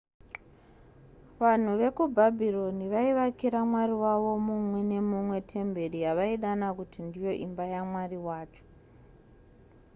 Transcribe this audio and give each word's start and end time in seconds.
vanhu 1.41 1.71
vekubhabhironi 1.81 2.85
vaivakira 2.93 3.59
mwari 3.69 3.95
wavo 4.03 4.31
mumwe 4.45 4.79
nemumwe 4.91 5.37
temberi 5.51 5.97
yavaidana 6.05 6.67
kuti 6.77 6.97
ndiyo 7.07 7.31
imba 7.45 7.63
yamwari 7.73 8.17
wacho 8.27 8.63